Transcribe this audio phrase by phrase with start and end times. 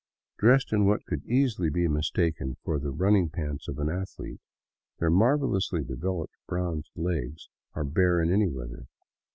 [0.39, 4.39] Dressed in what could easily be mistaken for the running pants of an athlete,
[4.97, 8.87] their marvelously developed bronzed legs are bare in any weather.